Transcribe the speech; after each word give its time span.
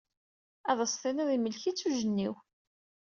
Ad 0.69 0.77
as-tiniḍ 0.83 1.29
yemlek-itt 1.31 1.87
ujenniw. 1.87 2.33